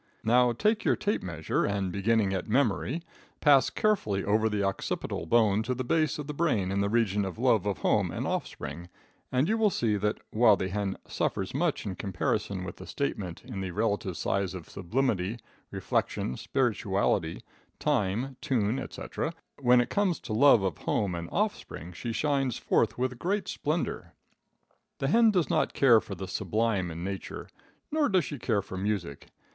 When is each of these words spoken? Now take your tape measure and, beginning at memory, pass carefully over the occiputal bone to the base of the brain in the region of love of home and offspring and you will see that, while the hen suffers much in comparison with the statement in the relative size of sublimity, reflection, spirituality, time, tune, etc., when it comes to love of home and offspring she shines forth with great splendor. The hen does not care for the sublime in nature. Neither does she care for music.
Now 0.23 0.51
take 0.51 0.83
your 0.83 0.95
tape 0.95 1.21
measure 1.21 1.63
and, 1.63 1.91
beginning 1.91 2.33
at 2.33 2.49
memory, 2.49 3.03
pass 3.39 3.69
carefully 3.69 4.23
over 4.23 4.49
the 4.49 4.63
occiputal 4.63 5.29
bone 5.29 5.61
to 5.61 5.75
the 5.75 5.83
base 5.83 6.17
of 6.17 6.25
the 6.25 6.33
brain 6.33 6.71
in 6.71 6.81
the 6.81 6.89
region 6.89 7.23
of 7.23 7.37
love 7.37 7.67
of 7.67 7.77
home 7.77 8.09
and 8.09 8.25
offspring 8.25 8.89
and 9.31 9.47
you 9.47 9.59
will 9.59 9.69
see 9.69 9.97
that, 9.97 10.19
while 10.31 10.57
the 10.57 10.69
hen 10.69 10.97
suffers 11.07 11.53
much 11.53 11.85
in 11.85 11.93
comparison 11.93 12.63
with 12.63 12.77
the 12.77 12.87
statement 12.87 13.43
in 13.45 13.61
the 13.61 13.69
relative 13.69 14.17
size 14.17 14.55
of 14.55 14.67
sublimity, 14.67 15.37
reflection, 15.69 16.35
spirituality, 16.35 17.43
time, 17.77 18.37
tune, 18.41 18.79
etc., 18.79 19.31
when 19.59 19.79
it 19.79 19.91
comes 19.91 20.19
to 20.21 20.33
love 20.33 20.63
of 20.63 20.79
home 20.79 21.13
and 21.13 21.29
offspring 21.31 21.93
she 21.93 22.11
shines 22.11 22.57
forth 22.57 22.97
with 22.97 23.19
great 23.19 23.47
splendor. 23.47 24.13
The 24.97 25.09
hen 25.09 25.29
does 25.29 25.51
not 25.51 25.73
care 25.73 26.01
for 26.01 26.15
the 26.15 26.27
sublime 26.27 26.89
in 26.89 27.03
nature. 27.03 27.49
Neither 27.91 28.09
does 28.09 28.25
she 28.25 28.39
care 28.39 28.63
for 28.63 28.77
music. 28.77 29.27